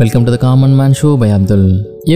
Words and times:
Welcome 0.00 0.26
to 0.26 0.32
the 0.32 0.36
common 0.42 0.74
man 0.78 0.92
show 0.98 1.08
by 1.20 1.28
Abdul 1.36 1.64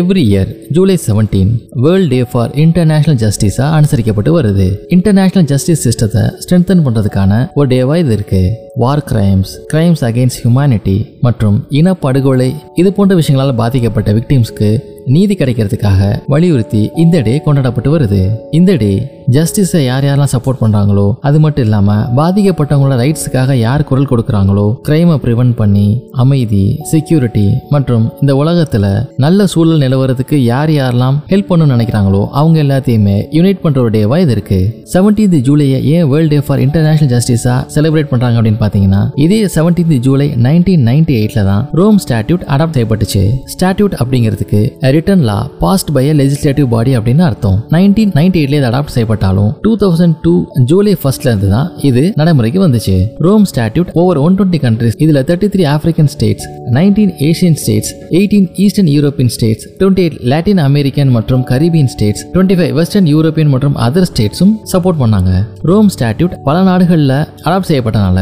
every 0.00 0.22
year 0.29 0.50
July 0.74 0.95
seventeen 1.06 1.50
world 1.84 2.11
day 2.12 2.20
for 2.32 2.52
international 2.64 3.18
ஜஸ்டிஸா 3.22 3.66
அனுசரிக்கப்பட்டு 3.79 4.30
வருது. 4.36 4.66
International 4.96 5.48
justice 5.52 5.82
சிஸ்டத்தை 5.87 6.22
strengthen 6.42 6.84
பண்றதுக்கான 6.84 7.40
ஒரு 7.58 7.68
டேவா 7.72 7.96
இது 8.03 8.12
இருக்கு. 8.18 8.43
War 8.82 9.03
crimes 9.11 9.54
crimes 9.72 10.04
against 10.08 10.40
humanity 10.43 10.96
மற்றும் 11.26 11.58
இனப்படுகொலை 11.80 12.50
இது 12.82 12.93
போன்ற 12.98 13.14
விஷயங்களால் 13.21 13.61
பாதிக்கப்பட்ட 13.62 14.12
விக்டிம்ஸ்க்கு 14.18 14.71
நீதி 15.14 15.35
கிடைக்கிறதுக்காக 15.39 16.00
வலியுறுத்தி 16.32 16.82
இந்த 17.04 17.17
டே 17.29 17.35
கொண்டாடப்பட்டு 17.46 17.90
வருது. 17.99 18.22
இந்த 18.58 18.72
டே 18.82 18.93
ஜஸ்டிஸை 19.35 19.80
யார் 19.85 20.05
யாரெல்லாம் 20.07 20.33
சப்போர்ட் 20.33 20.61
பண்ணுறாங்களோ 20.62 21.05
அது 21.29 21.39
மட்டும் 21.45 21.67
இல்லாமல் 21.67 22.07
பாதிக்கப்பட்டவங்களோட 22.19 22.96
ரைட்ஸுக்காக 23.03 23.57
யார் 23.61 23.85
குரல் 23.90 24.09
கொடுக்குறாங்களோ 24.11 24.64
கிரைமை 24.86 25.17
ப்ரிவென்ட் 25.25 25.54
பண்ணி 25.61 25.85
அமைதி 26.23 26.63
செக்யூரிட்டி 26.93 27.45
மற்றும் 27.75 28.04
இந்த 28.23 28.32
உலகத்தில் 28.43 28.89
நல்ல 29.25 29.46
சூழல் 29.53 29.82
நிலவரத்துக்கு 29.85 30.37
யார் 30.45 30.73
யாரெல்லாம் 30.79 31.18
ஹெல்ப் 31.32 31.50
பண்ணணும்னு 31.50 31.76
நினைக்கிறாங்களோ 31.76 32.23
அவங்க 32.41 32.59
எல்லாத்தையுமே 32.64 33.17
யுனைட் 33.37 33.62
பண்ணுற 33.64 33.81
ஒரு 33.84 33.92
டேவா 33.97 34.19
இது 34.25 34.34
இருக்குது 34.37 34.67
செவன்டீன்த் 34.95 35.39
ஜூலையை 35.48 35.78
ஏன் 35.95 36.09
வேர்ல்ட் 36.12 36.33
டே 36.34 36.41
ஃபார் 36.47 36.62
இன்டர்நேஷனல் 36.67 37.12
ஜஸ்டிஸாக 37.14 37.59
செலிப்ரேட் 37.77 38.11
பண்ணுறாங்க 38.12 38.37
அப்படின்னு 38.41 38.62
பார்த்தீங்கன்னா 38.64 39.03
இதே 39.27 39.41
செவன்டீன்த் 39.56 39.97
ஜூலை 40.09 40.28
நைன்டீன் 40.48 40.84
நைன்டி 40.91 41.17
எயிட்டில் 41.20 41.48
தான் 41.51 41.62
ரோம் 41.81 42.01
ஸ்டாட்யூட் 42.06 42.47
அடாப்ட் 42.55 42.77
செய்யப்பட்டுச்சு. 42.78 43.25
ஸ்டாட்யூட் 43.55 43.97
அப்படிங்கிறதுக்கு 44.01 44.62
written 44.97 45.25
law 45.31 45.39
passed 45.64 45.92
by 45.97 46.06
legislative 46.20 46.69
body 46.77 46.95
அப்படின்னு 46.98 47.25
அர்த்தம். 47.31 47.59
நைன்டீன் 47.77 48.14
நைன்டி 48.19 48.39
எயிட்லேயே 48.42 48.69
அடாப்ட் 48.73 48.95
செய்யப்பட்டு 48.97 49.20
செய்யப்பட்டாலும் 49.22 49.53
டூ 49.64 49.72
தௌசண்ட் 49.83 50.17
டூ 50.25 50.34
ஜூலை 50.70 50.94
ஃபர்ஸ்ட்ல 51.00 51.28
இருந்து 51.31 51.48
தான் 51.55 51.69
இது 51.89 52.03
நடைமுறைக்கு 52.20 52.61
வந்துச்சு. 52.64 52.97
Rome 53.27 53.45
statute 53.50 53.91
over 54.03 54.20
one 54.25 54.36
twenty 54.39 54.61
countries 54.67 54.97
இதுல 55.05 55.22
thirty 55.31 55.50
three 55.55 55.64
African 55.75 56.11
states 56.15 56.47
nineteen 56.78 57.15
Asian 57.28 57.59
states 57.62 57.93
eighteen 58.19 58.48
eastern 58.67 58.91
European 58.97 59.33
states 59.37 59.67
twenty 59.81 60.05
eight 60.06 60.19
Latin 60.33 60.62
American 60.69 61.12
மற்றும் 61.19 61.45
Caribbean 61.53 61.91
states 61.95 62.25
twenty 62.34 62.59
five 62.61 62.73
western 62.81 63.11
European 63.15 63.53
மற்றும் 63.56 63.77
other 63.89 64.09
ஸ்டேட்ஸும் 64.12 64.55
சப்போர்ட் 64.75 65.03
பண்ணாங்க. 65.03 65.33
ரோம் 65.73 65.91
ஸ்டாட்யூட் 65.97 66.37
பல 66.48 66.56
நாடுகளில் 66.70 67.19
adopt 67.47 67.70
செய்யப்பட்டனால 67.73 68.19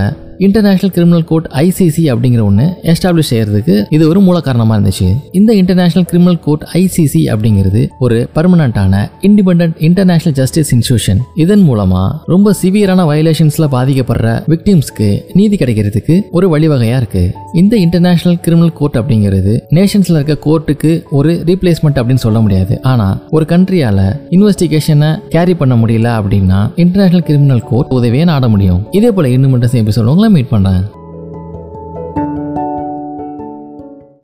international 0.46 0.92
criminal 0.94 1.24
court 1.24 1.46
ICC 1.46 2.02
அப்படிங்கிற 2.12 2.42
ஒன்று 2.42 2.66
establish 2.82 3.30
செய்யறதுக்கு 3.30 3.74
இது 3.90 4.08
ஒரு 4.08 4.20
மூல 4.20 4.40
காரணமாக 4.40 4.76
இருந்துச்சு. 4.80 5.08
இந்த 5.32 5.54
இன்டர்நேஷனல் 5.54 6.06
கிரிமினல் 6.10 6.38
கோர்ட் 6.40 6.64
ஐசிசி 6.72 7.20
அப்படிங்கிறது 7.32 7.86
ஒரு 7.98 8.28
பர்மனண்டான 8.34 9.10
இண்டிபெண்ட் 9.22 9.74
இன்டர்நேஷனல் 9.78 10.32
ஜஸ்டிஸ் 10.32 10.70
இன்ஸ்டியூஷன் 10.74 11.20
இதன் 11.34 11.64
மூலமா 11.70 12.02
ரொம்ப 12.26 12.54
சிவியரான 12.62 13.04
வயலேஷன்ஸ்ல 13.10 13.66
பாதிக்கப்படுற 13.74 14.28
விக்டிம்ஸ்க்கு 14.52 15.20
நீதி 15.32 15.56
கிடைக்கிறதுக்கு 15.56 16.20
ஒரு 16.30 16.58
வழிவகையா 16.58 16.96
இருக்கு. 16.96 17.34
இந்த 17.54 17.76
இன்டர்நேஷனல் 17.76 18.40
கிரிமினல் 18.40 18.72
கோர்ட் 18.72 18.96
அப்படிங்கிறது 18.96 19.54
நேஷன்ஸ்ல 19.70 20.20
இருக்க 20.20 20.38
கோர்ட்டுக்கு 20.46 21.02
ஒரு 21.10 21.42
ரீப்ளேஸ்மெண்ட் 21.46 22.00
அப்படின்னு 22.00 22.24
சொல்ல 22.26 22.40
முடியாது. 22.40 22.82
ஆனா 22.82 23.20
ஒரு 23.30 23.44
கண்ட்ரியால 23.48 24.00
இன்வெஸ்டிகேஷனை 24.30 25.18
கேரி 25.28 25.54
பண்ண 25.54 25.76
முடியல 25.76 26.08
அப்படின்னா 26.20 26.70
இன்டர்நேஷனல் 26.76 27.22
கிரிமினல் 27.22 27.64
கோர்ட் 27.70 27.92
உதவியே 27.92 28.24
நாட 28.24 28.48
முடியும். 28.48 28.82
இதே 28.90 29.10
போல 29.10 29.28
இன்னும் 29.28 29.50
மட்டும் 29.50 29.68
எபிசோட் 29.70 30.28
மீட் 30.34 30.50
பண்ணுறேன் 30.50 30.82